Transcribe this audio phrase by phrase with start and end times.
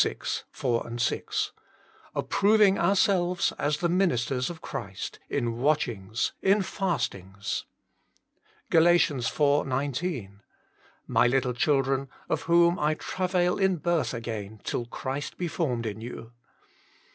[0.49, 1.51] 4, 6:"
[2.15, 7.65] Approving our selves as the ministers of Christ, in watchings, in fastings"
[8.71, 9.39] GaL iv.
[9.67, 10.41] 19:"
[11.07, 16.01] My little children, of whom / travail in birth again till Christ be formed in
[16.01, 16.31] you."